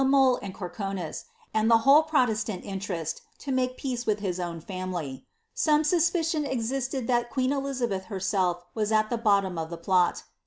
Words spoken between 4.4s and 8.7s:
fami suspicion existed that queen Elizabeth herself